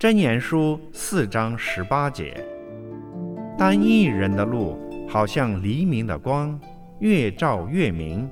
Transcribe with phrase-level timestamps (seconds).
[0.00, 2.42] 箴言书四章十八节：
[3.58, 6.58] 单一人的路，好像黎明的光，
[7.00, 8.26] 越照越明，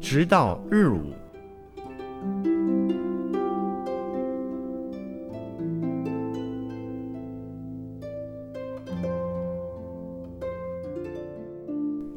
[0.00, 1.12] 直到日午。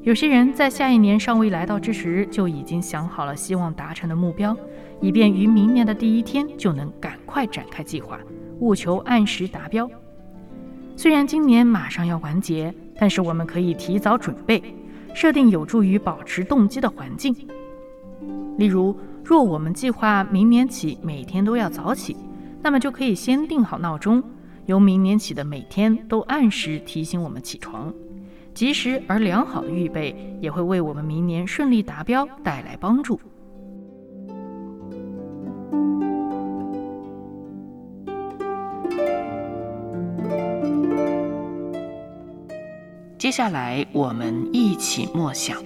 [0.04, 4.56] 有些人在下一年尚未来到之时，就已经想好了希望达成的目标，
[5.02, 8.18] 以便于明年的第一天就能赶快展开计划。
[8.60, 9.90] 务求按时达标。
[10.96, 14.64] 虽然今年马上要完结，但是我们可以提早准备，
[15.14, 17.36] 设定有助于保持动机的环境。
[18.58, 22.16] 例如，若我们计划明年起每天都要早起，
[22.62, 24.24] 那么就可以先定好闹钟，
[24.66, 27.94] 由明年起的每天都按时提醒我们起床。
[28.54, 33.20] 及时而良好的预备，也会为我们明年顺利达标带来帮助。
[43.18, 45.58] 接下来，我们一起默想《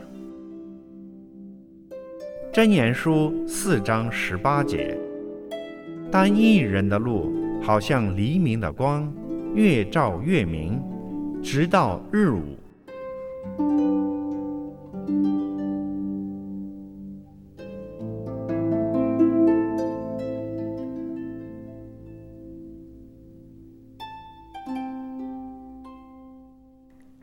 [2.54, 4.96] 真言书》四章十八节：
[6.12, 9.12] 单一人的路，好像黎明的光，
[9.56, 10.80] 越照越明，
[11.42, 12.56] 直到日午。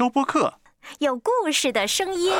[0.00, 0.54] 收播客，
[1.00, 2.32] 有故事的声音。